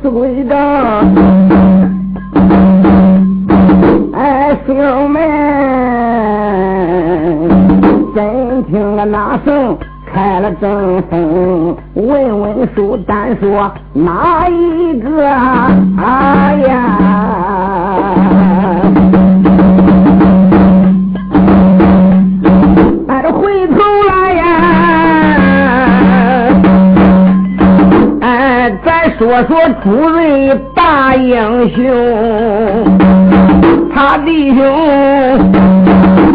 [0.00, 0.56] 死鬼的，
[4.14, 5.20] 哎，兄们，
[8.14, 9.76] 真听了那声
[10.12, 15.26] 开了正风，问问书单说哪一个？
[15.98, 17.11] 哎呀！
[29.18, 31.84] 说说朱瑞大英雄，
[33.94, 34.62] 他弟兄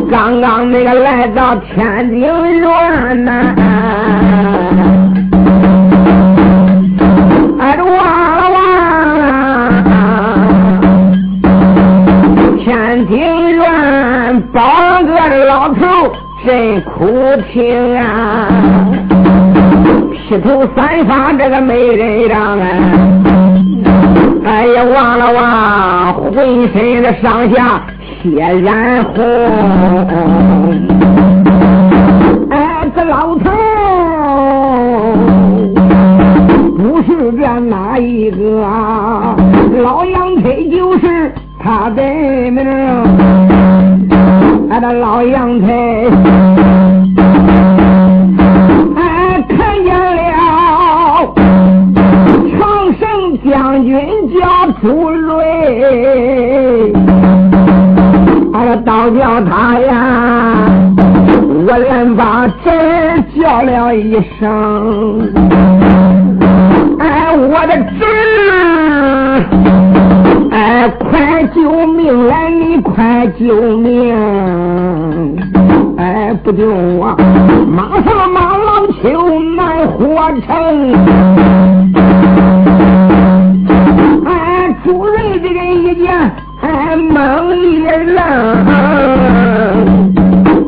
[0.09, 3.31] 刚刚那个来到天津院呐，
[7.59, 7.95] 俺都忘
[8.37, 8.59] 了忘
[9.79, 9.89] 了，
[12.59, 14.61] 天津院包
[15.03, 15.11] 个
[15.45, 15.81] 老头
[16.45, 17.07] 真苦
[17.51, 18.47] 情啊。
[20.27, 22.67] 披头散发，这个美人让啊！
[24.43, 27.81] 哎呀，忘了忘，浑身的上下
[28.21, 29.23] 血染红。
[32.49, 33.49] 哎，这老头
[36.77, 39.33] 不是这哪一个啊？
[39.81, 42.03] 老杨腿就是他的
[42.51, 42.67] 名。
[44.69, 46.11] 哎，这老杨腿。
[54.77, 56.93] 叫朱瑞，
[58.53, 60.69] 哎，倒叫他呀，
[61.67, 65.21] 我连把真叫了一声，
[66.99, 68.05] 哎，我的侄，
[70.51, 74.15] 哎，快救命来，你快救命！
[75.97, 77.15] 哎，不救我，
[77.67, 81.86] 马上马老秋南火城。
[88.27, 90.11] 一愣，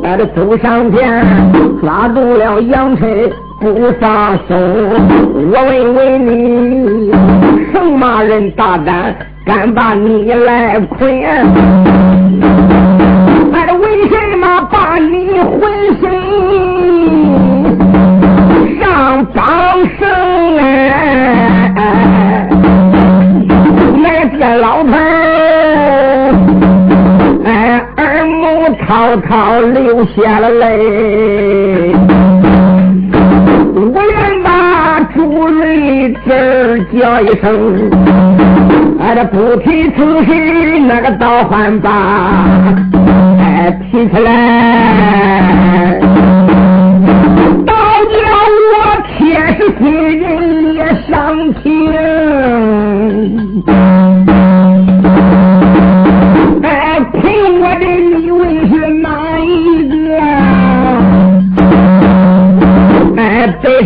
[0.03, 1.25] 哎，这走上前
[1.81, 4.57] 抓住了杨春不放松。
[5.51, 7.11] 我问问你，
[7.73, 9.13] 什么人大胆，
[9.45, 11.21] 敢把你来捆？
[13.53, 15.59] 俺，为什么把你浑
[15.99, 16.09] 身
[18.79, 19.43] 上绑
[19.99, 20.07] 绳？
[20.57, 20.87] 哎。
[24.39, 24.89] 这老头
[28.89, 31.93] 滔滔流下了泪。
[33.75, 37.87] 我愿把朱瑞儿叫一声，
[38.99, 41.91] 俺，这不提此事，那个倒换吧，
[43.39, 45.99] 哎，提起来，
[47.67, 47.71] 倒
[48.09, 48.17] 叫
[48.73, 48.73] 我
[49.19, 49.19] 铁
[49.55, 49.85] 石心
[50.19, 51.13] 人也伤
[51.61, 51.67] 情。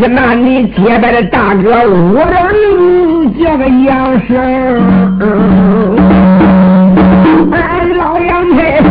[0.07, 4.35] 那你结拜的大哥，我的儿子叫个样式。
[7.51, 7.57] 哎，
[7.95, 8.81] 老杨太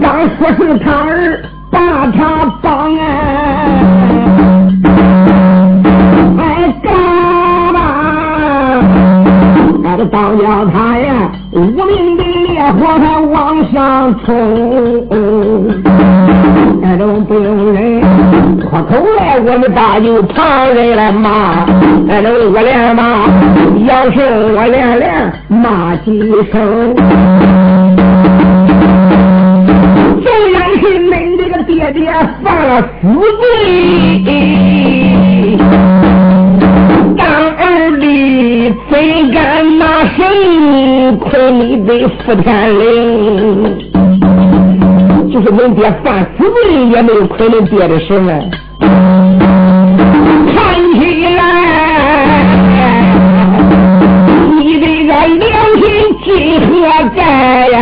[0.00, 3.02] 刚说是他儿把他帮哎，
[6.38, 6.42] 哎
[6.82, 6.92] 干
[7.72, 7.76] 吧，
[9.82, 15.73] 那个当叫他呀，无名的烈火还往上冲。
[18.74, 21.64] 脱口来，我们大就旁人来骂，
[22.08, 23.28] 那种恶连骂，
[23.86, 24.18] 要是
[24.52, 26.18] 我连连骂几
[26.50, 26.92] 声。
[30.22, 33.06] 虽然是恁这个爹爹犯了死
[33.40, 33.42] 罪，
[37.16, 37.24] 当
[37.56, 37.62] 儿
[38.00, 39.84] 的怎敢拿
[40.16, 43.83] 神捆你的福天灵？
[45.34, 48.32] 就是恁爹犯死罪，也没有亏恁爹的事呢。
[48.78, 50.56] 看
[50.94, 51.00] 起
[51.34, 51.42] 来，
[54.52, 55.82] 你这个良心
[56.24, 56.70] 今何
[57.16, 57.20] 在
[57.66, 57.76] 呀？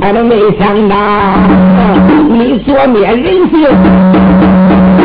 [0.00, 0.96] 俺都没想到，
[2.30, 3.68] 你做灭人性，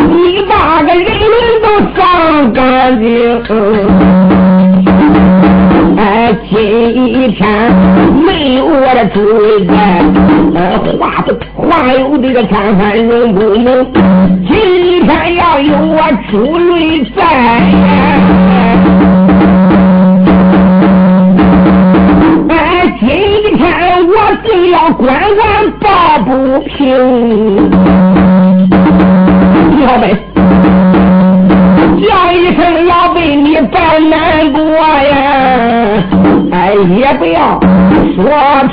[0.07, 4.30] 你把个人命都伤干净。
[6.03, 7.39] 哎，今天
[8.25, 9.73] 没有我的主人在，
[10.55, 10.59] 呃，
[10.97, 11.27] 话不
[11.61, 13.85] 话有这个三番人不能。
[14.47, 16.01] 今天要有我
[16.31, 17.21] 主人在，
[22.49, 23.07] 哎，今
[23.55, 23.63] 天
[24.07, 24.13] 我
[24.43, 25.85] 定要管管抱
[26.25, 26.29] 不
[26.61, 26.79] 平。
[29.79, 30.03] 小妹，
[32.01, 33.10] 叫一声老
[33.61, 33.79] 被你抱
[34.09, 36.03] 难过呀！
[36.51, 37.59] 哎，也不要
[38.15, 38.23] 说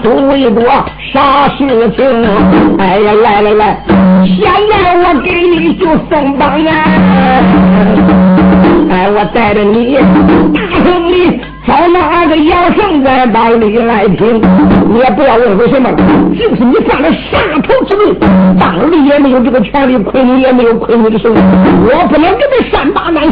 [0.02, 0.64] 出为多
[1.12, 2.06] 啥事情。
[2.78, 3.84] 哎呀，来来来，
[4.24, 6.72] 现在我给你就送榜啊！
[8.90, 9.96] 哎，我带着你
[10.54, 14.40] 大胜利，找那个杨胜在把里来听。
[14.90, 15.90] 你也不要问为什么，
[16.38, 18.14] 就是你犯了杀头之罪，
[18.58, 23.28] 当里也没有这个权利，亏你也没有亏你的手，我不能给你善罢难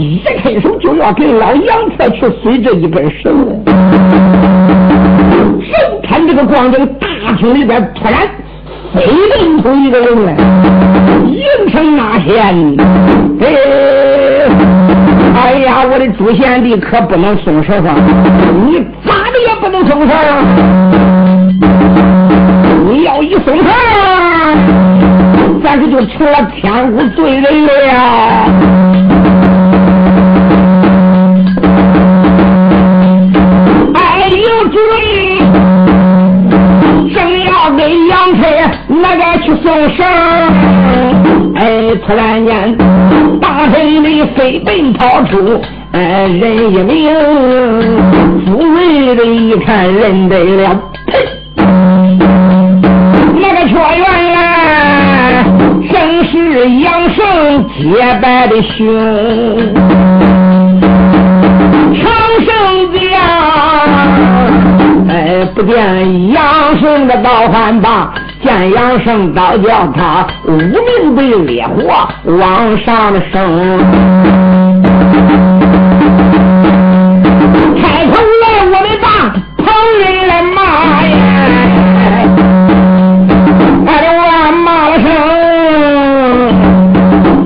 [0.00, 3.62] 一开手就要给老杨才去随这一根绳。
[5.60, 8.28] 正看这个光景，大厅里边突然
[8.94, 10.34] 飞奔出一个人来，
[11.26, 12.76] 迎城那县，
[13.40, 13.44] 哎。
[15.32, 17.94] 哎呀，我的朱贤弟可不能松手啊！
[18.66, 20.42] 你咋的也不能松手啊！
[22.88, 23.64] 你要一松手，
[25.62, 27.72] 咱这就成了天无罪人了。
[27.86, 28.44] 呀
[34.70, 35.00] 呦，主人，
[37.12, 38.42] 正要给杨车
[38.88, 40.06] 那个去送绳，
[41.56, 42.76] 哎，突然间。
[43.40, 45.60] 大阵里飞奔跑出，
[45.92, 47.10] 哎，人一名，
[48.46, 51.18] 朱瑞的一看认得了，呸！
[53.34, 55.44] 那个雀原来
[55.90, 57.18] 正是杨胜
[57.74, 57.80] 结
[58.22, 58.76] 拜的兄，
[61.96, 62.02] 长
[62.44, 62.48] 胜
[62.92, 63.00] 将，
[65.10, 68.14] 哎，不见杨胜的刀汉把。
[68.42, 73.78] 见杨胜倒叫他无名的烈火往上升，
[77.82, 79.06] 开口来我们把
[79.62, 79.66] 旁
[79.98, 80.58] 人来骂
[81.04, 81.12] 呀，
[83.86, 84.20] 俺我
[84.64, 85.08] 骂了声，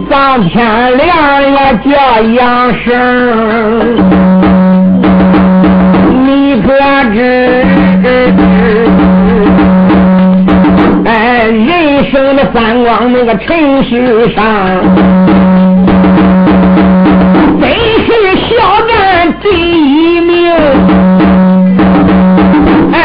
[0.08, 0.12] 上
[0.48, 0.52] 天
[0.96, 1.02] 亮
[1.42, 1.56] 也
[1.90, 2.92] 叫杨胜，
[6.84, 7.18] 你
[8.02, 8.44] 可知？
[11.46, 14.42] 人生的三光那个尘世上，
[17.60, 17.62] 真
[18.04, 18.08] 是
[18.48, 18.50] 小
[18.86, 18.92] 人
[19.42, 20.32] 第一名。
[22.92, 22.96] 哎，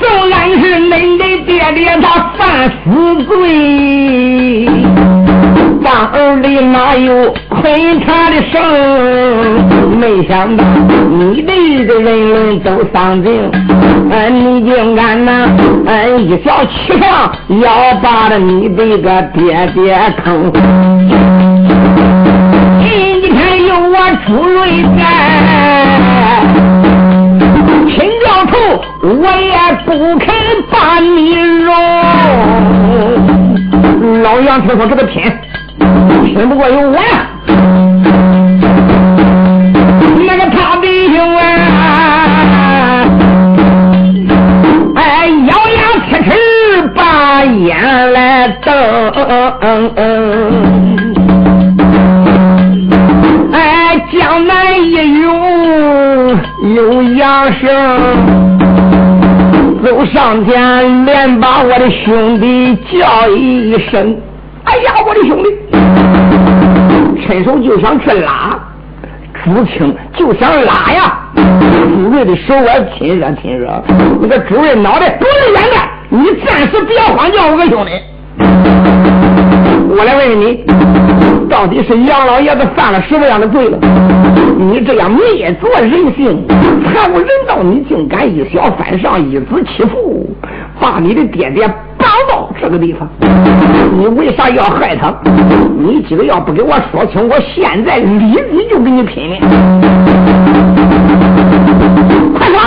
[0.00, 2.04] 纵然是恁的爹爹他
[2.36, 2.38] 犯
[2.68, 2.84] 死
[3.24, 4.68] 罪，
[5.82, 7.32] 当儿的哪有
[7.64, 8.60] 亏他的生？
[9.98, 10.62] 没想到
[11.08, 11.50] 你的
[11.86, 13.50] 这人人都丧尽。
[14.10, 15.48] 哎，你竟敢呐！
[15.86, 17.32] 哎，一小气上
[17.62, 20.52] 要把着你的个爹爹坑！
[22.82, 23.96] 今天有我
[24.26, 25.02] 朱瑞在，
[27.88, 28.52] 亲掉头
[29.08, 29.56] 我也
[29.86, 29.88] 不
[30.18, 30.28] 肯
[30.70, 31.72] 把你容。
[34.22, 35.22] 老杨听说这个拼，
[36.26, 36.98] 拼不过有我！
[47.64, 48.74] 眼来瞪，
[53.52, 56.38] 哎，江南一勇
[56.74, 57.66] 有杨生，
[59.82, 64.14] 走上前连把我的兄弟叫一声，
[64.64, 65.48] 哎呀，我的兄弟，
[67.26, 68.58] 伸手就想去拉，
[69.42, 73.82] 朱青就想拉呀，朱瑞的手腕亲热亲热，
[74.20, 75.80] 那个朱瑞脑袋不能远点。
[76.14, 77.90] 你暂时别慌，叫我个兄弟。
[79.96, 80.64] 我来问问你，
[81.50, 83.76] 到底是杨老爷子犯了什么样的罪了？
[84.56, 86.46] 你这样灭绝人性、
[86.84, 90.24] 惨无人道，你竟敢以小犯上，以子欺父，
[90.78, 91.66] 把你的爹爹
[91.98, 93.08] 绑到这个地方，
[93.98, 95.12] 你为啥要害他？
[95.76, 99.40] 你今个要不给我说清，我现在立即就给你拼命！
[102.38, 102.60] 快说！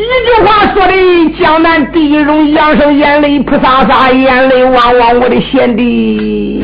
[0.00, 0.94] 一句话说的，
[1.38, 6.62] 江南第一荣，扬声眼泪扑撒撒，眼泪汪汪，我的贤弟。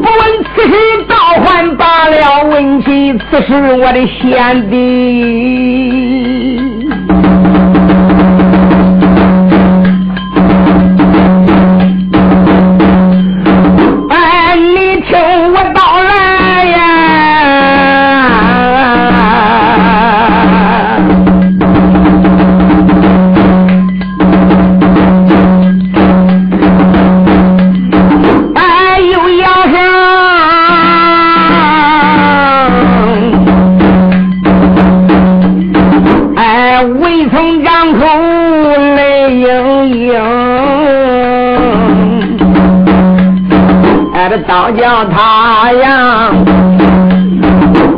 [0.00, 0.22] 不问
[0.54, 0.72] 此事
[1.08, 5.69] 倒还罢了，问起此事，我的贤弟。
[44.72, 46.30] 叫他呀，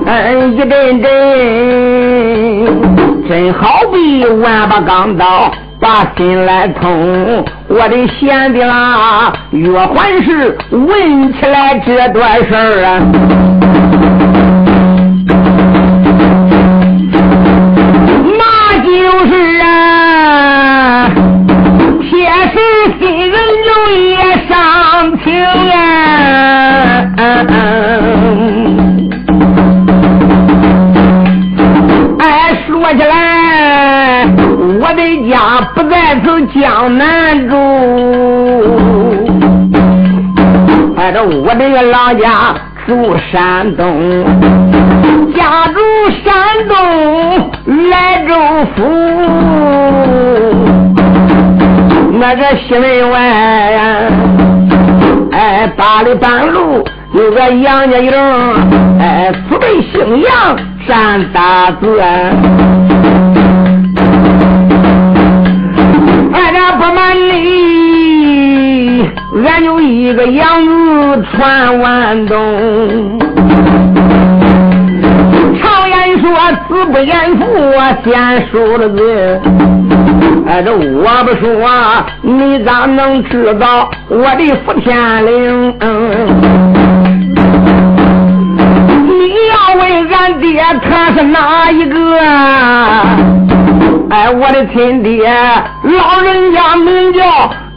[0.06, 1.10] 嗯，一阵阵，
[3.28, 5.50] 真好比万把钢刀
[5.80, 7.44] 把心来捅。
[7.68, 13.00] 我的贤弟啦，越还是问起来这段事儿啊。
[34.94, 37.56] 的家不在此江南住，
[40.96, 42.54] 哎，这我这个老家
[42.86, 44.24] 住山东，
[45.34, 45.80] 家住
[46.22, 47.50] 山东
[47.90, 48.34] 莱州
[48.76, 48.82] 府，
[52.18, 53.18] 那个西门外，
[55.32, 56.84] 哎，八里半路
[57.14, 58.12] 有个杨家营，
[59.00, 60.56] 哎，祖辈姓杨，
[60.86, 62.02] 占大字。
[69.34, 73.18] 俺有一个养子传万东，
[75.58, 76.28] 常言说
[76.68, 77.44] 子不言父，
[78.04, 79.40] 先说了字。
[80.46, 81.50] 哎，这我不说，
[82.20, 85.74] 你咋能知道我的福天灵？
[89.06, 89.10] 你
[89.48, 92.18] 要问俺爹他是哪一个？
[94.10, 95.32] 哎，我的亲爹，
[95.84, 97.22] 老人家名叫。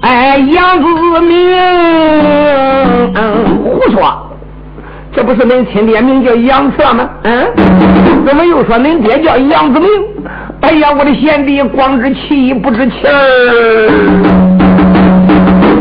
[0.07, 0.85] 哎，杨子
[1.21, 1.57] 明，
[3.63, 4.29] 胡说！
[5.11, 7.09] 这不是恁亲爹名叫杨策吗？
[7.23, 7.47] 嗯，
[8.23, 9.89] 怎么又说恁爹叫杨子明？
[10.61, 13.89] 哎呀，我的贤弟，光知其一不知其二。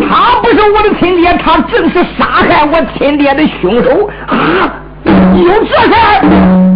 [0.09, 4.73] 他不是我的亲爹，他正是杀害我亲爹的凶手啊！
[5.04, 6.74] 有这事儿？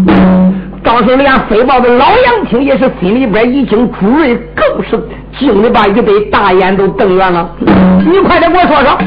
[0.89, 4.99] 当时连飞豹的老杨听也是心里边已经朱瑞，更是
[5.39, 7.47] 惊的把一对大眼都瞪圆了。
[7.61, 8.99] 你快点给我说说，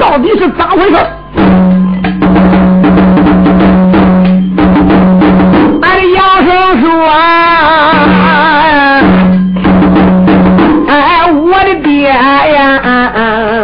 [0.00, 0.96] 到底是咋回事？
[5.82, 6.90] 俺的杨生说，
[10.88, 13.62] 哎，我的爹呀，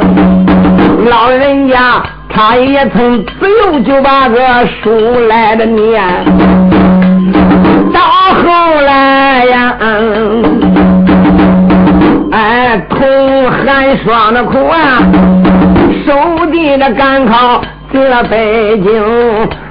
[1.10, 4.38] 老人家他也曾自幼就把个
[4.80, 6.00] 书来的念。
[7.96, 9.74] 到后来呀，
[12.30, 12.96] 哎，苦
[13.48, 15.00] 寒霜的苦啊，
[16.04, 19.02] 受地的赶考进了北京，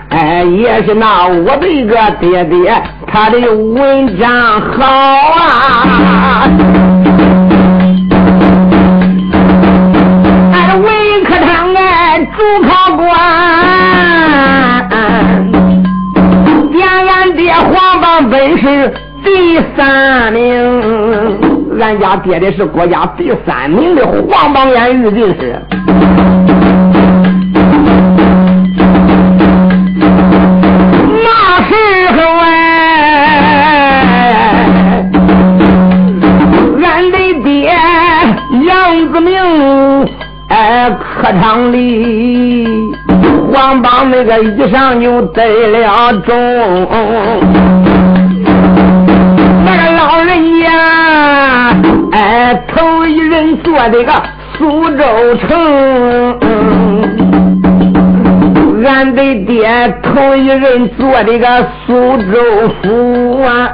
[0.09, 2.73] 哎，也是那我的一个爹爹，
[3.05, 6.49] 他的文章好啊，
[10.51, 12.84] 哎，文科堂哎，主考
[18.45, 25.59] 黄榜本是第三名，俺家爹的是国家第三名的黄榜眼日进士。
[31.23, 31.27] 那
[31.63, 31.73] 时
[32.11, 32.53] 候哎，
[36.83, 37.73] 俺的爹
[38.67, 39.33] 杨子明
[40.49, 42.67] 哎，课堂里。
[43.51, 46.35] 黄帮那个衣裳就得了中，
[52.11, 54.11] 哎头一人做的个
[54.57, 55.03] 苏州
[55.41, 56.39] 城，
[58.83, 59.67] 俺的爹
[60.01, 62.33] 头一人做的个苏州
[62.81, 63.73] 府啊，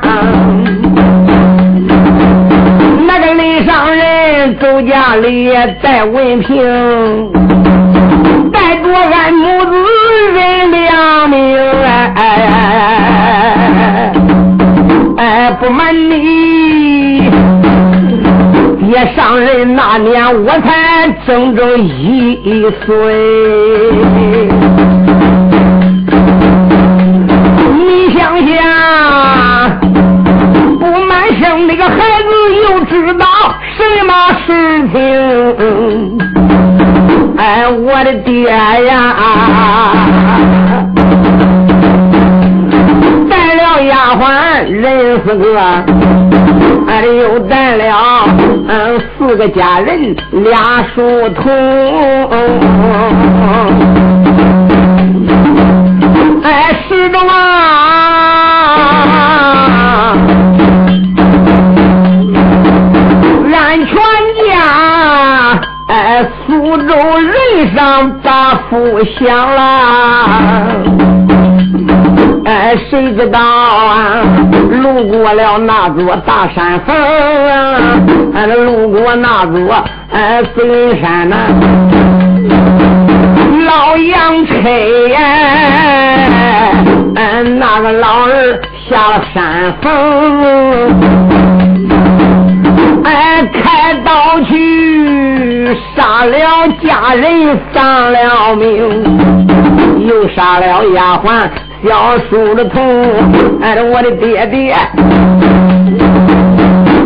[3.08, 7.32] 那个李上人周家里带文凭。
[8.52, 9.72] 带着俺母子
[10.34, 14.12] 认良命，哎哎，
[15.22, 17.30] 哎不瞒你，
[18.80, 22.96] 爹上任那年我才整整一岁，
[27.78, 29.80] 你想想，
[30.80, 32.32] 不瞒生那个孩子
[32.64, 33.28] 又知道
[33.78, 34.12] 什么
[34.48, 34.50] 事
[34.92, 34.98] 情？
[37.38, 39.14] 哎，我的爹呀，
[43.88, 45.60] 丫鬟认识个，
[46.88, 47.84] 俺又带了
[48.68, 51.52] 嗯四个家人俩书童，
[56.44, 57.68] 哎，始终啊。
[66.48, 71.21] 苏州人上把富乡了。
[72.52, 74.24] 哎，谁知道啊？
[74.84, 76.94] 路过了那座大山峰，
[78.34, 79.74] 哎，路过那座
[80.12, 81.38] 哎紫云山呐，
[83.66, 84.54] 老杨车
[85.08, 85.20] 呀，
[87.16, 89.88] 嗯，那个老儿下了山峰。
[93.06, 101.48] 哎，开刀去杀了家人，丧了命，又杀了丫鬟
[101.84, 102.80] 小叔的头。
[103.62, 104.76] 哎，我的爹爹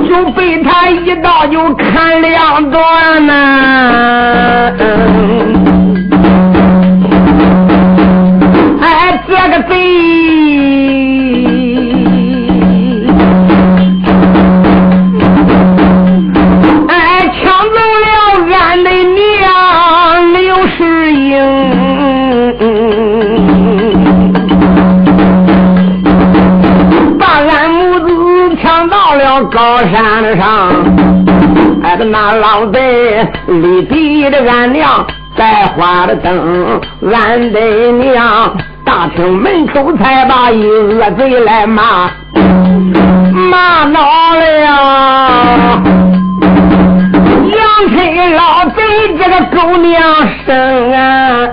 [0.07, 4.71] 就被他一刀就砍两段呐！
[8.81, 11.14] 哎，这个贼！
[29.55, 30.69] 高山上，
[31.81, 35.07] 挨着，那老贼立地的俺娘
[35.37, 37.59] 带花的灯，俺的
[37.93, 42.09] 娘大厅门口才把一恶贼来骂，
[43.33, 44.01] 骂恼
[44.35, 45.81] 了。
[47.55, 48.83] 杨春老贼
[49.17, 50.03] 这个狗娘
[50.45, 51.47] 生啊，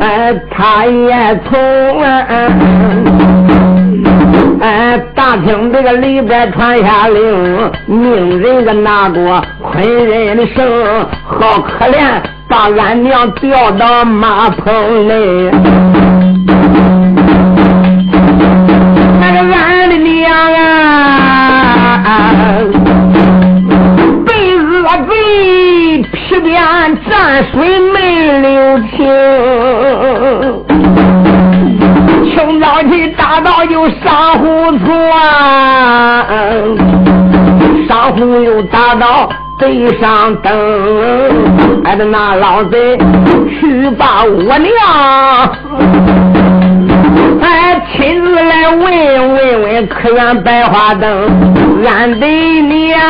[0.00, 1.52] 哎，他也从。
[4.62, 15.91] 哎，大厅这个里边传下令，命人个拿过捆人的绳，好可怜，把俺娘吊到马棚里。
[38.30, 40.52] 朋友打到北上等，
[41.84, 42.96] 挨着那老贼
[43.60, 44.70] 去把我娘，
[47.40, 48.78] 俺亲自来问
[49.34, 51.28] 问问，可愿百花灯，
[51.84, 53.00] 俺的娘，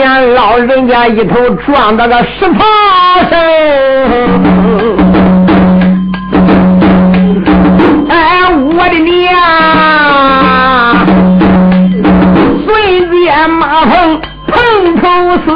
[0.00, 2.58] 好可怜，老人家一头撞到个石头
[3.28, 3.38] 上。
[8.08, 9.32] 哎，我的娘，
[12.64, 12.66] 孙
[13.08, 15.02] 子也马棚碰头
[15.44, 15.46] 死，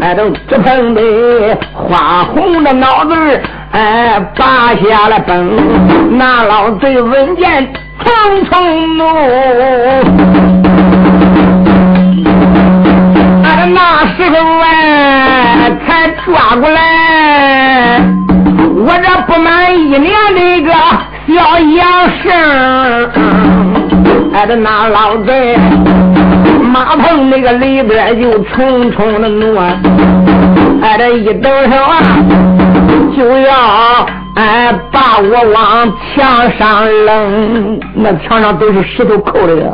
[0.00, 1.00] 哎，都直碰的
[1.72, 3.12] 花红的脑子
[3.72, 8.12] 哎，拔下了崩，那老贼闻见重
[8.50, 9.04] 重怒，
[13.76, 18.00] 那时候哎才抓过来，
[18.74, 20.72] 我这不满一年的个
[21.28, 21.82] 小杨
[22.22, 22.32] 生，
[24.32, 25.58] 哎这那老贼
[26.62, 29.58] 马棚那个里边就重重的怒，
[30.80, 32.00] 哎这一抖手啊。
[33.14, 39.70] 就要哎把我往墙上扔，那墙上都是石头扣的呀。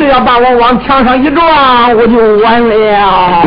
[0.00, 1.44] 只要把我往墙上一撞，
[1.94, 3.42] 我就完了。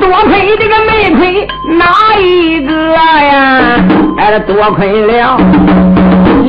[0.00, 1.46] 多亏这个没亏
[1.78, 3.76] 哪一个呀？
[4.18, 5.38] 哎，多亏了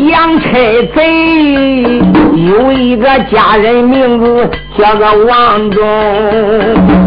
[0.10, 0.50] 杨差
[0.96, 2.02] 贼，
[2.34, 7.07] 有一个家人名字叫做王忠。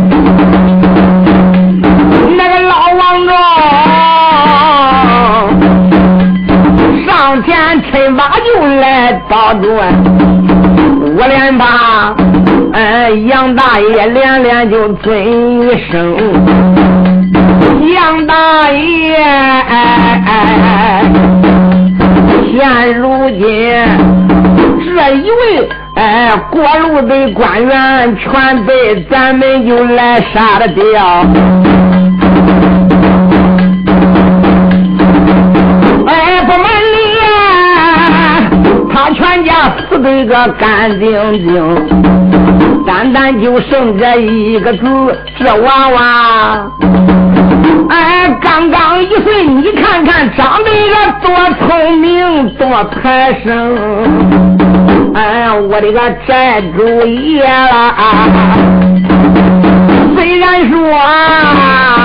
[7.30, 9.68] 上前趁把就来保住，
[11.16, 12.12] 我连把
[12.72, 16.16] 哎杨大爷连连就尊一声，
[17.94, 19.16] 杨大爷，
[22.50, 23.40] 现如今
[24.84, 31.59] 这一位哎过路的官员全被咱们就来杀了掉。
[39.14, 39.52] 全家
[39.88, 41.10] 死得个干净
[41.46, 44.84] 净，单单就剩这一个字，
[45.38, 46.00] 这娃娃，
[47.88, 51.30] 哎，刚刚一岁，你看看长得个多
[51.66, 52.66] 聪明，多
[53.02, 53.76] 财生，
[55.14, 57.94] 哎，我的个债主爷了，
[60.14, 60.38] 虽！
[60.40, 61.99] 然说，啊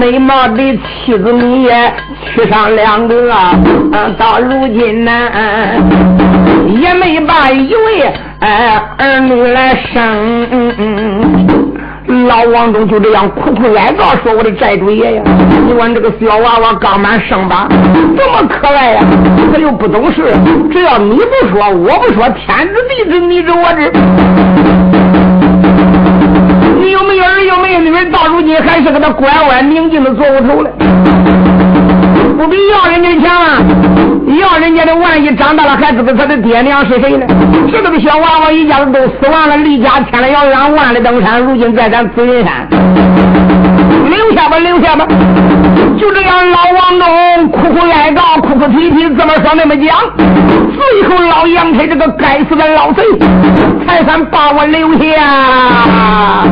[0.00, 0.56] 美貌的
[1.04, 1.92] 妻子你也
[2.34, 3.54] 娶上两个，啊
[4.16, 5.12] 到如今呢，
[6.80, 8.10] 也没把一位
[8.40, 10.48] 儿女来生。
[12.26, 15.22] 老王忠就这样苦苦哀告说：“我的债主爷爷，
[15.66, 17.68] 你问这个小娃娃刚满生吧，
[18.16, 19.00] 这么可爱呀，
[19.52, 20.24] 他又不懂事。
[20.72, 23.92] 只要你不说，我不说，天知地知，你知我知。
[26.80, 27.44] 你有没有儿？
[27.44, 28.10] 有没有女儿？
[28.10, 30.70] 到如今还是个他拐弯拧劲的做不头了。”
[32.38, 33.58] 不比要人家强啊！
[34.40, 37.26] 要人家的，万一长大了还知道他的爹娘是谁呢？
[37.70, 42.66] 这个小娃娃一家子都死完了，离家千里遥远，万里登山，如今在咱紫云山，
[44.10, 45.06] 留下吧，留下吧。
[45.98, 53.02] 就这样，老王东哭哭哀告，哭哭啼啼，怎么说那么讲，最后老杨开这个该死的老贼，
[53.86, 56.44] 才算把我留下。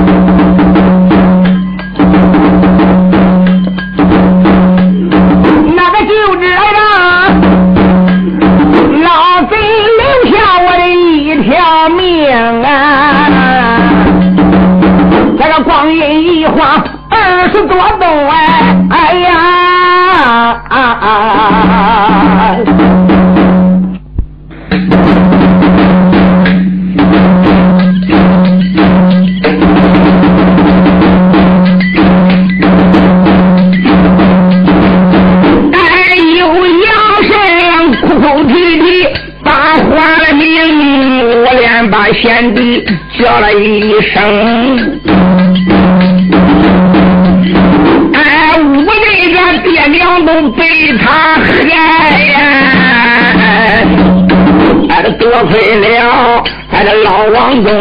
[55.52, 57.72] 为，了俺的老王公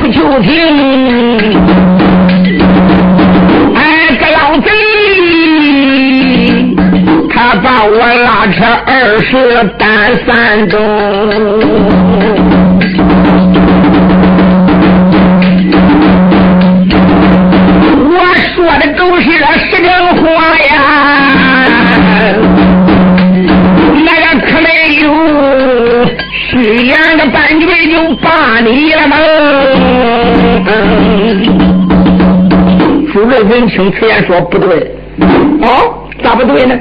[0.00, 0.50] 苦求情，
[3.74, 3.82] 哎，
[4.20, 4.68] 这老贼
[7.30, 12.07] 他把我拉扯二十担三重。
[33.48, 34.94] 文清此言说不对，
[35.62, 36.74] 哦，咋不对呢？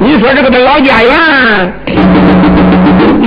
[0.00, 1.12] 你说这个的老家园，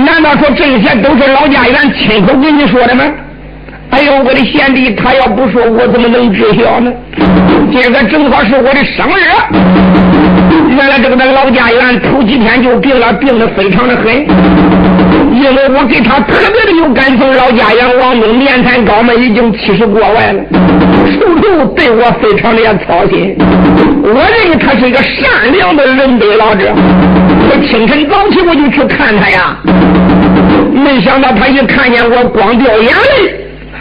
[0.04, 3.04] 难道说这些都是老家园亲口跟你说的吗？
[3.90, 6.92] 哎呦，我的贤弟，他要不说，我怎么能知晓呢？
[7.70, 9.22] 今个正好是我的生日。
[10.76, 14.26] 原来这个的老家园头几天就病了，病的非常的狠。
[15.40, 20.44] 因为我给他特别的有感情，老家养王东年产高门已经七十过外了，
[21.12, 23.34] 处处对我非常的操心。
[24.02, 26.70] 我认为他是一个善良的人得老者。
[27.48, 29.56] 我清晨早起我就去看他呀，
[30.72, 33.34] 没想到他一看见我，光掉眼泪。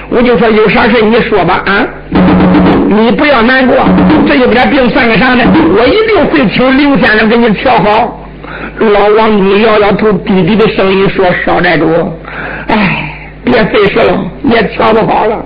[0.09, 1.85] 我就说有啥事你说吧啊，
[2.89, 3.75] 你不要难过，
[4.27, 5.43] 这有点病算个啥呢？
[5.77, 8.18] 我一定会请刘先生给你调好。
[8.79, 11.85] 老王你摇摇头，低低的声音说：“少寨主，
[12.67, 13.13] 哎，
[13.43, 15.37] 别费事了，也瞧不好了。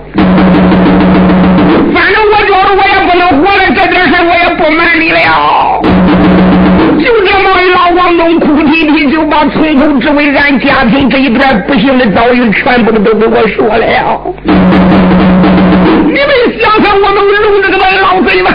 [1.94, 5.82] 反正我觉得我也不能活了，这点事我也不瞒你了。”
[7.04, 13.86] 就这么老王东哭啼啼，就把村头至尾俺家庭这一段不幸的遭遇全部的都给我说了。
[16.06, 16.30] 你们
[16.62, 18.52] 想想，我能容这个老贼吗？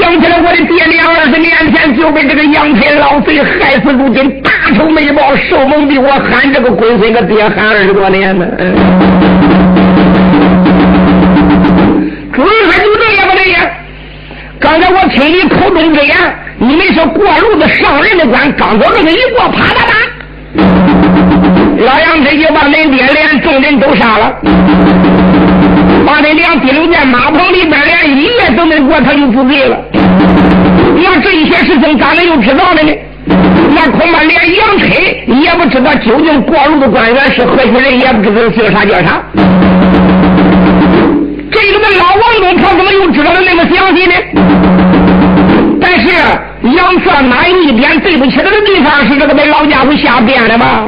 [0.00, 8.46] 想起来我的爹娘二十年前就被这个杨天老贼害死，如今大仇没报，受蒙蔽，我喊这个鬼孙个爹喊二十多年了。
[12.32, 13.70] 主意说就这样不对呀？
[14.58, 16.16] 刚才我听你口中之言。
[16.56, 19.92] 你们是过路的上人的官，刚走这个一过，啪嗒嗒，
[21.84, 24.32] 老杨这就把恁爹连众人都杀了，
[26.06, 29.78] 把恁娘提溜在马棚里边，连一夜都没过，他就不罪了。
[30.96, 32.92] 那这一些事情咋能又知道的呢？
[33.74, 34.90] 那恐怕连杨春
[35.42, 39.22] 也不知道究竟过路的官员是何许人，也不知道叫啥叫啥。
[41.50, 44.12] 这个老王东他怎么又知道的那么详细呢？
[45.80, 46.08] 但是
[46.76, 49.06] 杨策哪有一点对不起他的地方？
[49.06, 50.84] 是这个被老家伙瞎编的吗？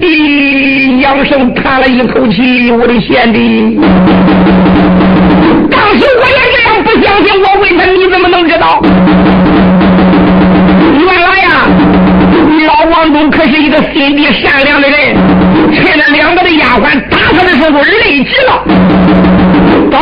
[0.00, 3.80] 咦，杨生叹了一口气，我的贤弟，
[5.70, 8.80] 当时我也这样不相信，我问他你怎么能知道？
[10.94, 11.66] 原来呀，
[12.66, 15.14] 老王忠可是一个心地善良的人，
[15.74, 18.64] 趁着两个的丫鬟打他的时候累极了。
[19.90, 19.98] 把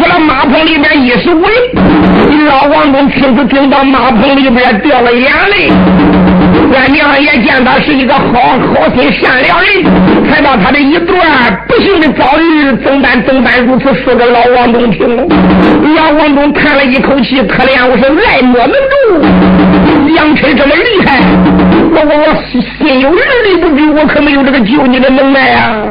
[0.00, 1.52] 出了马棚里边一十五人。
[2.46, 5.70] 老王东亲自听到马棚里边掉了眼泪。
[6.74, 9.84] 俺娘也见他是一个好好心善良人，
[10.28, 11.18] 看到他的一段
[11.68, 15.24] 不幸的遭遇怎办怎办如此说给老王东听了。
[15.96, 21.20] 老王东叹了一口气，可怜我是爱莫能助，杨晨这么厉害，
[21.92, 25.86] 我我我心有余力不足，我可没有这个救你的能耐啊！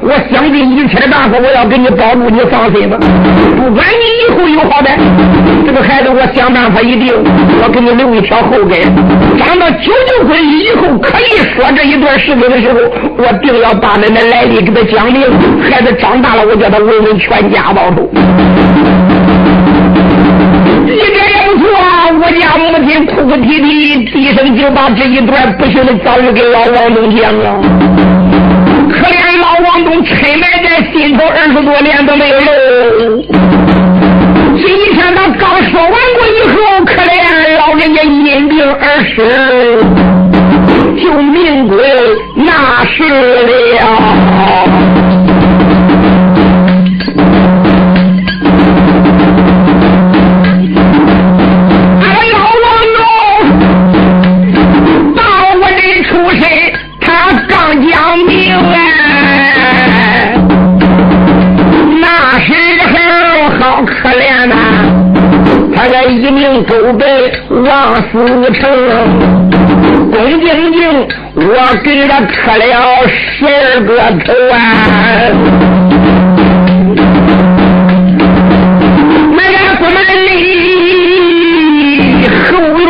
[0.00, 2.96] 我想尽一切的办法，我要给你保住，你放心吧。
[3.56, 4.98] 不管你以后有好歹，
[5.66, 7.14] 这个孩子我想办法一定，
[7.62, 8.58] 我给你留一条后。
[8.64, 8.80] 根
[9.38, 12.78] 长到九九岁以后，可以说这一段时间的时候，
[13.16, 15.22] 我定要把恁的来历给他讲明。
[15.70, 18.08] 孩子长大了，我叫他为人全家报仇，
[20.86, 21.68] 一点也不错。
[22.20, 27.87] 我家母亲哭哭啼啼，低声就把这一段不幸的遭遇给老王东讲了。
[29.84, 33.22] 东拆埋在心头二十多年都没有漏。
[34.56, 37.14] 今天他刚说完过以后，可怜
[37.58, 38.82] 老人家因病而
[39.14, 39.16] 死，
[41.00, 41.78] 就命归
[42.34, 43.02] 那时
[43.46, 45.07] 了。
[66.04, 68.68] 一命都被王思成，
[70.10, 71.40] 恭敬敬，我
[71.84, 73.90] 给他磕了十二个
[74.24, 74.56] 头啊！
[79.34, 80.28] 那个不门里
[82.44, 82.46] 后
[82.78, 82.86] 院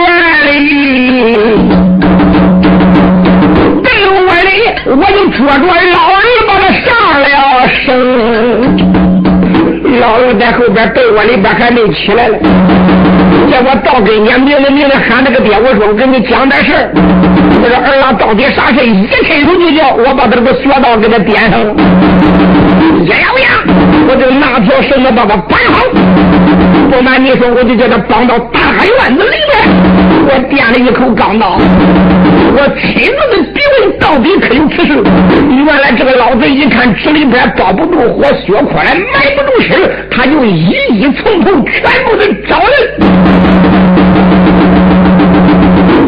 [0.47, 0.49] 里，
[3.83, 4.49] 被窝里
[4.87, 6.17] 我就捉着老二
[6.47, 6.87] 把他上
[7.21, 7.27] 了
[7.85, 7.87] 身，
[10.01, 12.39] 老二在后边被窝里边还没起来了。
[13.51, 16.91] 叫我到跟前，明的明的喊那个爹，我说我给你讲点事儿。
[17.61, 21.75] 我说儿啊，到底啥事一伸手就叫，我把他这个穴道给他点上了。
[23.01, 23.49] 一咬牙，
[24.09, 25.87] 我就拿条绳子把他绑好。
[26.91, 29.53] 不瞒你说，我就叫他绑到大院子里面。
[30.31, 31.59] 我垫了一口钢刀，
[32.57, 33.48] 我亲自的
[34.09, 35.03] 到底可有此事。
[35.51, 39.79] 原来这个老贼一看这里边包不住火，血块埋不住身，
[40.11, 42.73] 他就一一从头全部的找人。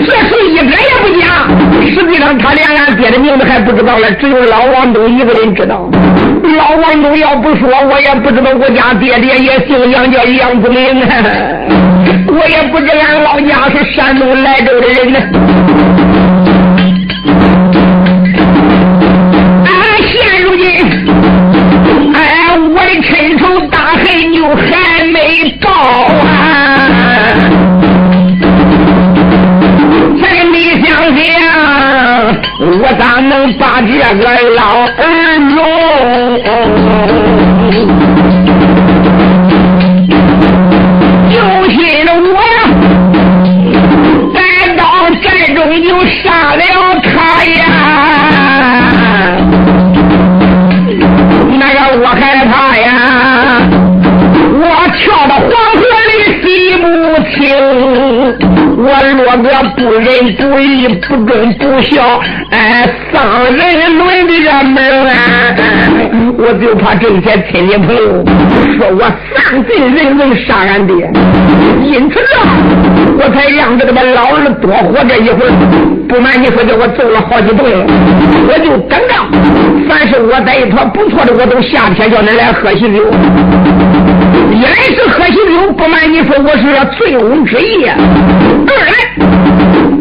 [0.06, 1.26] 这事一点也不假，
[1.94, 5.90] 实际上他连俺爹的名字还不知道了，只有老王东一个人知道。
[6.56, 11.08] 老王东要不说，我也不知道我家爹爹也姓杨，叫杨子明啊。
[12.28, 15.20] 我也不知俺老家是山东莱州的人呢。
[32.62, 35.38] 我咋能把这个老儿
[38.04, 38.19] 弄？
[59.36, 65.12] 个不仁不义、不忠不孝，哎，丧人伦的个门啊！
[66.38, 68.24] 我就怕这些亲戚朋友
[68.76, 69.00] 说我
[69.34, 71.10] 丧尽人伦，杀俺爹，
[71.84, 72.46] 因此啊。
[73.22, 75.46] 我才让这个老儿多活这一会，
[76.08, 77.86] 不瞒你说，叫我揍了好几顿，
[78.48, 79.14] 我就等着。
[79.88, 83.04] 凡是我在一坨不错的，我都夏天叫恁来喝喜酒。
[84.60, 86.64] 一来是喝喜酒，不瞒你说，我是
[86.98, 88.92] 醉翁之意；二来，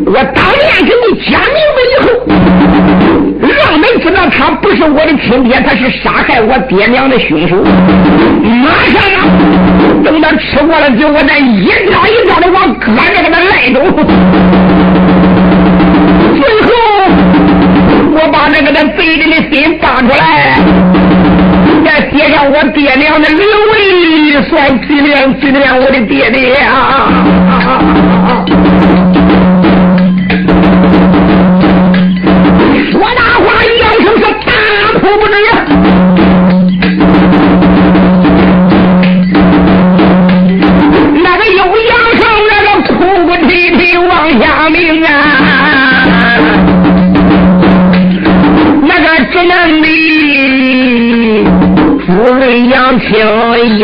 [0.05, 2.07] 我当面给你讲明白以后，
[3.39, 7.55] 让你知道他不是我的亲爹，他是杀害我爹娘的凶手。
[8.43, 9.23] 马上啊！
[10.03, 13.79] 等他吃过了酒，我再一招一招的往胳膊给他赖走。
[16.35, 16.69] 最后，
[18.11, 20.59] 我把这个他贼人的心扒出来，
[21.89, 23.39] 再写上我爹娘的灵
[23.71, 26.55] 位，算纪念纪念我的爹爹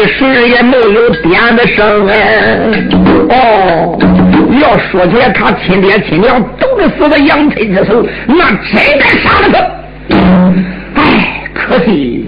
[0.08, 2.68] 时也没有点的声哎。
[3.30, 3.98] 哦，
[4.62, 9.60] 要说起来，他亲爹亲娘都是死在杨翠之手，那真该杀了他。
[11.02, 12.26] 哎，可惜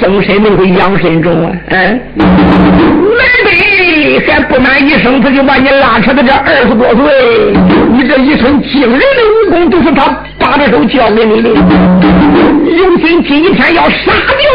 [0.00, 1.52] 生身没会养身中啊！
[1.68, 7.54] 嗯，难得还不满一生，他就把你拉扯到这二十多岁，
[7.92, 9.06] 你这一身惊人的
[9.46, 14.45] 武功都是他把着手教给你的，有心今天要杀你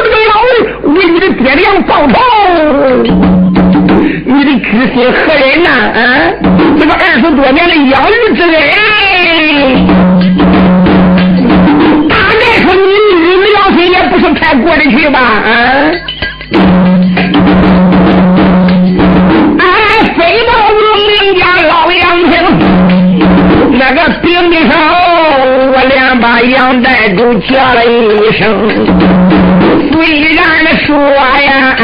[0.92, 2.14] 这个老人，为你的爹娘报仇。
[4.26, 5.70] 你的居心何忍呐？
[5.70, 6.00] 啊，
[6.80, 8.54] 这个二十多年的养育之恩，
[12.10, 12.82] 大概说你
[13.20, 15.20] 你良心也不是太过得去吧？
[15.20, 15.50] 啊，
[19.60, 19.66] 俺
[20.16, 22.32] 飞到我名家老杨平，
[23.78, 24.76] 那个病的时候，
[25.72, 28.70] 我连把杨带都叫了一声，
[30.04, 30.42] 虽然
[30.88, 31.78] 说呀。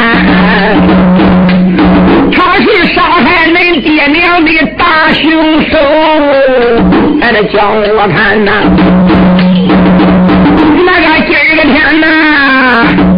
[2.35, 5.77] 他是杀害恁爹娘的大凶手，
[7.21, 8.51] 俺得叫我看呐！
[10.83, 12.05] 那个今儿个天呐，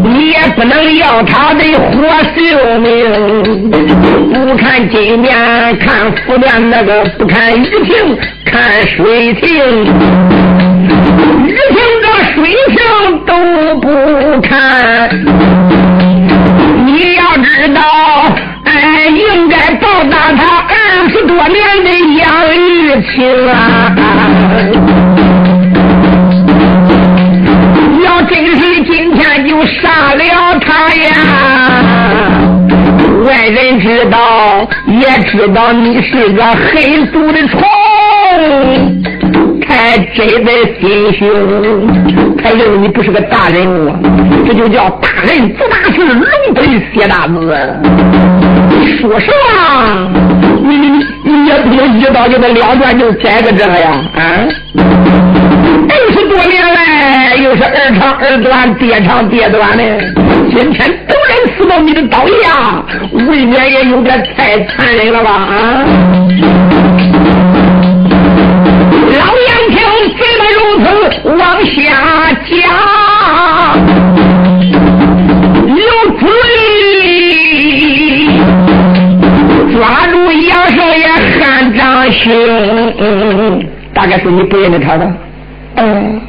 [0.03, 1.93] 你也不能要他的活
[2.35, 2.37] 性
[2.81, 2.87] 命。
[4.33, 5.33] 不看金面，
[5.79, 10.28] 看福面，那个不看雨晴，看水情。
[11.69, 12.35] 雨晴这水
[12.75, 12.77] 情
[13.25, 13.31] 都
[13.79, 13.85] 不
[14.41, 15.09] 看，
[16.85, 17.81] 你要知道。
[18.65, 23.51] 哎应该报答他二十多年的养育情啊！
[28.03, 31.09] 要真是今天就杀了他呀，
[33.25, 37.59] 外人知道也知道你是个黑毒的虫。
[39.89, 41.27] 还真的心胸，
[42.37, 43.91] 他认为你不是个大人物，
[44.45, 47.33] 这就叫大人不大事，龙腿写大字。
[48.69, 50.07] 你说实话，
[50.61, 54.21] 你你你也不能一刀就那两断就摘个这个呀啊！
[55.89, 59.83] 二十多年来，又是二长二短，爹长爹短的，
[60.51, 62.85] 今天突然死到你的刀下，
[63.27, 65.83] 未免也有点太残忍了吧啊！
[70.81, 71.77] 怎么如此往下
[72.45, 72.55] 讲？
[75.67, 75.75] 有
[76.17, 76.21] 嘴
[79.73, 81.05] 抓住杨少爷
[81.37, 82.23] 汉掌心，
[83.93, 85.05] 大概是你不认得他吧？
[85.75, 86.21] 嗯，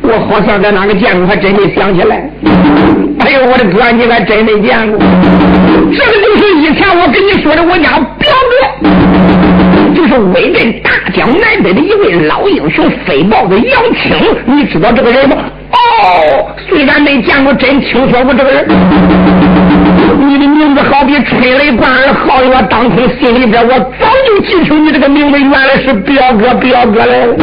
[0.00, 2.26] 我好像在哪个见过，还真没想起来。
[3.20, 4.98] 哎呦，我的哥，你还真没见过。
[5.92, 8.88] 这个就是以前我跟你说的，我家表哥。
[9.94, 14.14] 就是威震大江南北的一位老英雄，飞豹子杨青，
[14.46, 15.34] 你知道这个人吗？
[15.72, 18.64] 哦，虽然没见过，真听说过这个人。
[20.28, 27.34] 你的名字好比春雷贯耳，皓月当空，心里边我早就记清你这个名字，原来是表哥，表哥来了。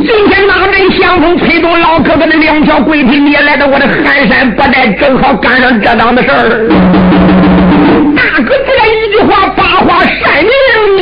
[0.00, 6.68] 今天那人相逢，推动老哥哥的两条鬼腿，你也来到我的寒山不带，正好赶上这档子事儿。
[8.26, 10.42] 大哥，这一句话八话善
[10.96, 11.00] 命，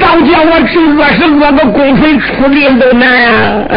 [0.00, 3.06] 早叫我这饿是饿个公孙出力都难
[3.68, 3.74] 啊！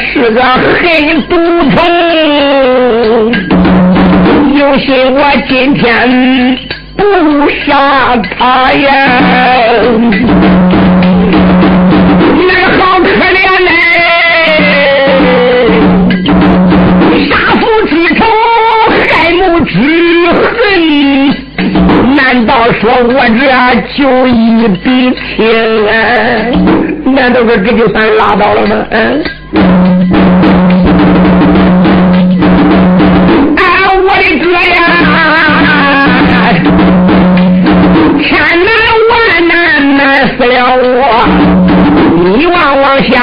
[0.00, 1.36] 是个黑毒
[1.70, 1.78] 虫，
[4.56, 6.58] 有心我今天
[6.96, 7.04] 不
[7.64, 8.88] 杀他呀！
[12.48, 13.70] 那好可怜嘞，
[17.28, 18.20] 杀父之仇，
[19.08, 19.72] 害母之
[20.32, 20.58] 恨，
[22.16, 23.40] 难道说我这
[23.96, 25.38] 就一笔钱
[25.86, 25.90] 啊？
[27.04, 28.74] 难道说这就算拉倒了吗？
[28.90, 29.22] 嗯。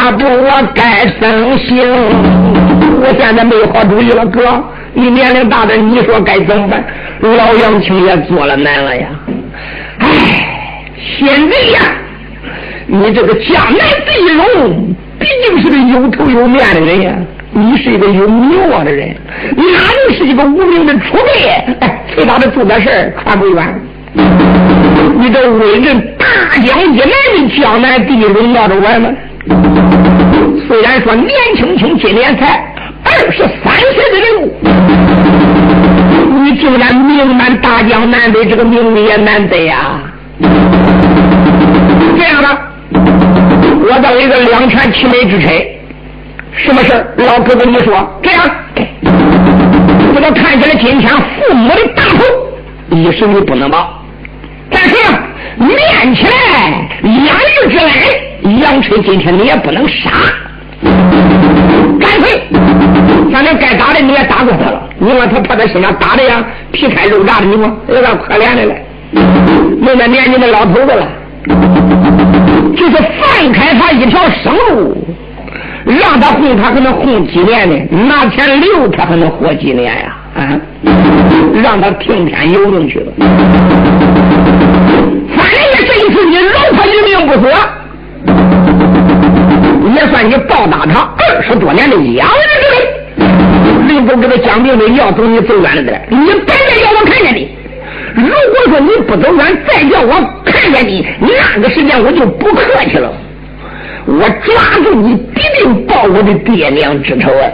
[0.07, 1.77] 下步我该生性。
[3.01, 6.81] 我现在没有好主意了，哥，你年龄大的，你说该怎么办？
[7.19, 9.07] 老杨青也做了难了呀。
[9.99, 10.85] 唉，
[11.19, 11.79] 现在呀，
[12.85, 17.13] 你这个江南第一荣，毕竟是个有头有面的人呀。
[17.51, 19.13] 你是一个有名望的人，
[19.57, 21.49] 你哪能是一个无名的储备？
[21.81, 23.81] 哎，随他的做的事儿传不远。
[25.19, 26.25] 你这威震大
[26.63, 29.09] 江以南的江南第一荣闹着玩吗？
[30.67, 32.73] 虽然说年轻轻，今年才
[33.03, 34.53] 二十三岁的人物，
[36.43, 40.01] 你竟然名满大江南北，这个名利也难得呀！
[42.17, 42.47] 这样的，
[43.89, 45.79] 我到一个两全其美之差。
[46.53, 48.49] 什么事老哥跟你说，这样，
[50.13, 52.23] 这个看起来今天父母的大仇，
[52.89, 54.03] 一时你不能报，
[54.69, 54.95] 但是
[55.57, 57.89] 面起来养育之恩，
[58.55, 60.09] 杨春今天你也不能杀，
[61.99, 62.41] 干脆，
[63.31, 68.75] 反正该打的你也打过他了，你说他趴在身上打的呀，皮开肉绽的，你说有点可怜的了，
[69.81, 71.07] 那年纪的老头子了，
[72.75, 74.97] 就是放开他一条生路。
[75.85, 77.73] 让他混，他还能混几年呢？
[78.09, 80.17] 拿钱留他，还能活几年呀？
[80.35, 80.59] 啊！
[81.63, 83.11] 让他听天由命去了。
[85.33, 87.49] 反正也这一次你饶他一命不说，
[89.95, 92.77] 也算你报答他二十多年的养育之恩。
[93.87, 97.49] 临走给他讲病的，要走你走远了点，你别再叫我看见你。
[98.15, 98.33] 如果
[98.69, 100.13] 说你不走远，再叫我
[100.45, 103.11] 看见你，那个时间我就不客气了。
[104.05, 107.49] 我抓住你，必定报我的爹娘之仇啊！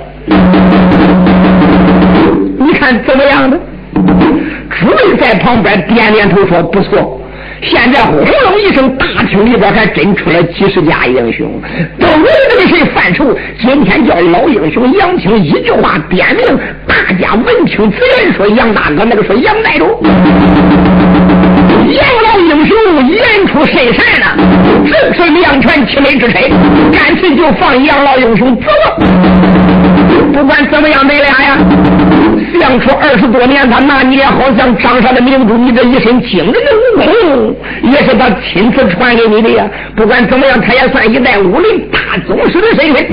[2.59, 3.57] 你看怎么样的？
[4.69, 7.19] 朱瑞在旁边点点头说：“不错。”
[7.66, 11.61] 现在轰隆一声，大厅里边还真出来几十家英雄，
[11.97, 13.36] 都为这个事犯愁。
[13.59, 16.45] 今天叫老英雄杨青一句话点名，
[16.86, 20.03] 大家闻听此言，说杨大哥，那个说杨寨主。
[21.89, 22.76] 杨老英雄
[23.07, 24.36] 言出甚善呐，
[24.89, 26.41] 正是两全其美之臣，
[26.91, 29.62] 干脆就放杨老英雄走了。
[30.33, 31.57] 不管怎么样，你俩呀，
[32.59, 36.59] 相处二十多年，他拿你也好像掌上的明珠，你这一身惊人的
[36.97, 39.65] 武功，也是他亲自传给你的呀。
[39.95, 43.05] 不管怎么样，他也算一代武林大宗师的身份。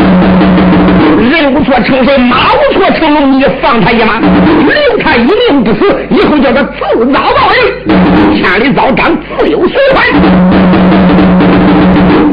[1.31, 7.53] 人无错成神，马无错成龙，你放他一马，留他一命不死，以后叫他自遭报
[7.87, 10.05] 应，千里遭斩，自有循环。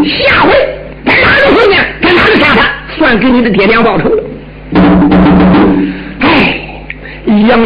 [0.06, 0.50] 下回
[1.06, 2.66] 在哪里碰见，在哪里杀他，
[2.98, 4.24] 算给你的爹娘报仇了。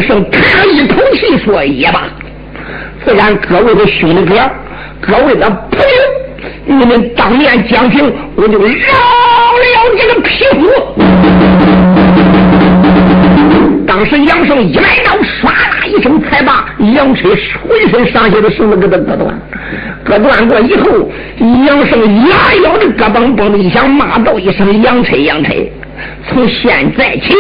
[0.02, 2.08] 杨胜叹一口气说：“也罢，
[3.06, 4.34] 自然各位的兄弟哥，
[5.00, 5.86] 各位的朋友，
[6.66, 8.74] 你们当面讲情，我就饶了
[9.96, 10.68] 这个匹夫。”
[13.86, 19.40] 当时杨胜一来到，唰啦一声才把杨春浑身上下的绳子给他割断，
[20.04, 21.08] 割断过以后，
[21.68, 25.56] 杨胜牙咬的咯嘣嘣的一响，骂道一声：“杨春，杨春！
[26.28, 27.36] 从现在起，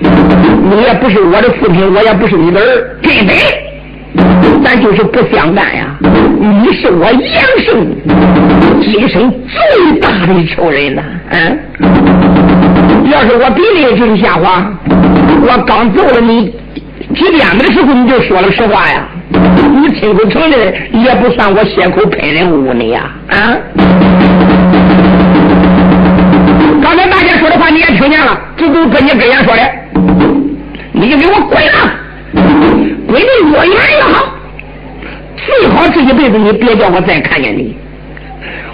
[0.00, 3.34] 你也不是我的父亲，我也不是你的儿，根本
[4.62, 5.96] 咱就是不相干呀！
[6.40, 7.86] 你是我杨胜
[8.80, 11.02] 今生最大的仇人呐！
[11.30, 11.58] 嗯，
[13.10, 14.70] 要是我比你就是瞎话，
[15.42, 16.52] 我刚揍了你
[17.14, 19.08] 几鞭子的时候，你就说了实话呀！
[19.30, 23.10] 你亲口承认，也不算我血口喷人污你呀！
[23.28, 23.56] 啊！
[26.82, 29.62] 刚才大家说的话你也听见了，这都跟你跟前说的，
[31.00, 31.94] 你就给我滚了，
[33.06, 34.34] 滚得越远越好，
[35.36, 37.76] 最好这一辈子你别叫我再看见你。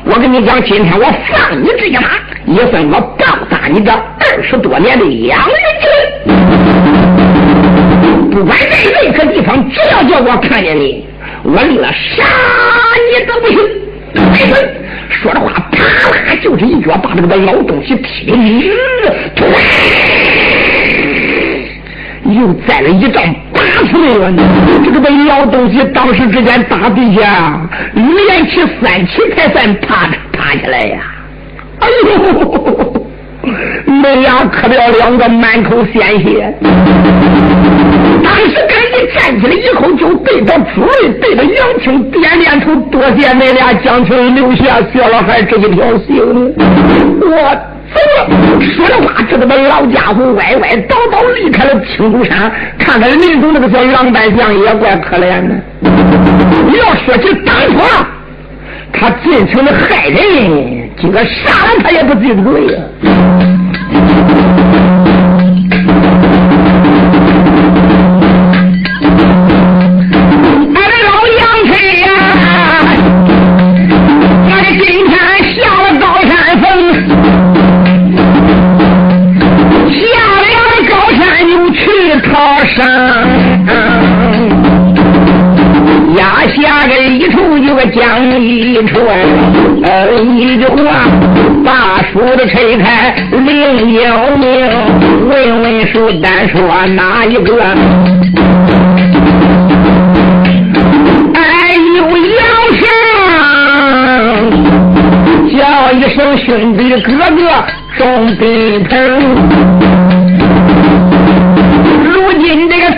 [0.06, 2.08] 我跟你讲，今天我放你这一马，
[2.46, 5.52] 也算我报答你这二十多年的养育
[5.82, 5.86] 之
[6.26, 6.32] 恩。
[8.30, 11.06] 不管在任何地方，只要叫我看见你，
[11.42, 12.24] 我立了杀
[13.10, 13.58] 你都不行。
[15.10, 18.24] 说的话，啪啦就是一脚把这个老东西踢
[19.04, 19.12] 的，
[22.34, 23.22] 又栽了一丈
[23.52, 23.60] 八
[23.90, 24.42] 寸了。
[24.84, 27.60] 这个老东西当时之间打地下，
[27.94, 30.98] 连起三起才算爬爬起来呀！
[31.80, 32.92] 哎呦，
[33.86, 36.54] 恁俩磕掉两个满口鲜血。
[38.22, 46.54] 当时赶紧站起来，以后就对着主位，对着杨青点点头，多谢恁俩将情留下小老孩这一条性命。
[47.20, 47.56] 我
[47.92, 48.60] 走了。
[48.76, 52.50] 说的话，这个老家伙歪歪倒倒离开了青竹山。
[52.78, 55.54] 看看林中那个叫杨半相，也怪可怜的。
[55.80, 57.78] 你要说起当初
[58.92, 62.80] 他尽情的害人，今个杀了他也不顶罪呀。
[82.34, 82.82] 腰上。
[86.16, 89.08] 压下个一处一个将一处儿
[90.36, 91.06] 一句话
[91.64, 94.44] 把书的吹开另有名
[95.28, 96.58] 问问书单说
[96.94, 97.50] 哪一个？
[101.34, 101.40] 哎
[101.96, 102.42] 呦腰
[102.80, 102.82] 上
[105.50, 105.58] 叫
[105.92, 107.40] 一声兄弟的哥哥
[107.96, 108.42] 兄弟
[108.84, 108.92] 疼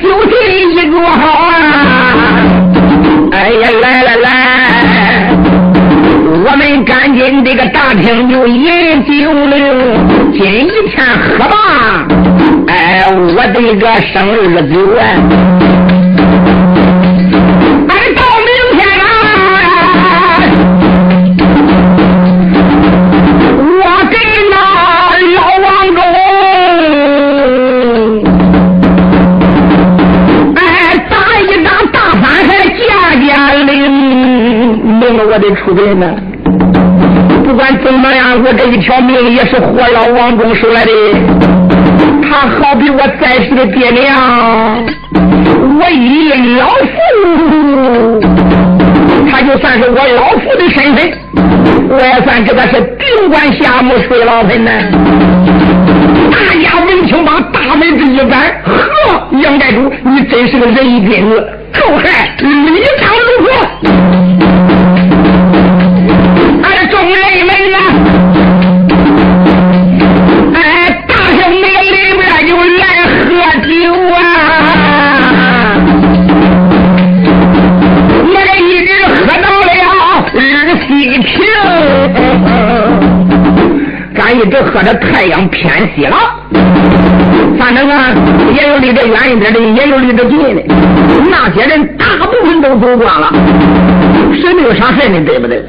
[0.02, 0.50] 如今这个就是
[0.86, 1.52] 一个好啊！
[3.32, 4.28] 哎呀，来来来，
[6.44, 9.56] 我们赶紧这个大厅就饮酒了，
[10.32, 12.06] 今一天喝吧，
[12.68, 14.38] 哎，我这个生日
[14.72, 15.55] 酒啊。
[35.66, 36.14] 我的出人呢？
[37.44, 40.92] 不管怎么样，我这一条命也是活到王中收来的。
[42.22, 44.84] 他好比我在世的爹娘，
[45.78, 48.20] 我一老父，
[49.30, 51.12] 他就算是我老父的身份，
[51.88, 54.70] 我也算这个是顶官下木水老坟呢。
[56.30, 64.25] 大家闻听把大门这一关，呵，杨寨主，你真是个仁义君子，够害，立场如何？
[66.88, 67.16] 众人
[67.46, 67.78] 们呐，
[70.54, 70.60] 哎，
[71.08, 73.26] 大圣那个里边就来喝
[73.66, 73.70] 酒
[74.14, 74.16] 啊！
[78.32, 79.68] 那个一直喝到了
[80.34, 80.36] 日
[80.86, 81.26] 西平，
[84.14, 86.16] 咱一直喝着太阳偏西了。
[87.58, 88.14] 反正啊，
[88.54, 90.62] 也有离得远一点的，也有离得近的。
[91.28, 93.32] 那些人大部分都走光了，
[94.40, 95.20] 谁没有啥事呢？
[95.24, 95.64] 对不对？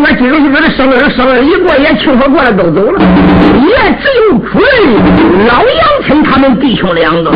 [0.00, 3.00] 我今儿个的生日，生日一过，也庆贺过了，都走了，
[3.54, 4.62] 也只有准
[5.46, 7.30] 老杨村他们弟兄两个。